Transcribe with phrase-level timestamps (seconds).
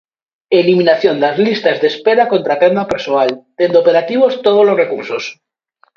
[0.61, 5.23] Eliminación das listas de espera contratando a persoal, tendo operativos todos os recursos.